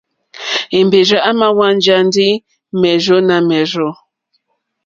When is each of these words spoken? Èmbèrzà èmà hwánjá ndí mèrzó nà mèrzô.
Èmbèrzà 0.79 1.19
èmà 1.29 1.47
hwánjá 1.55 1.95
ndí 2.07 2.29
mèrzó 2.81 3.17
nà 3.27 3.35
mèrzô. 3.49 3.89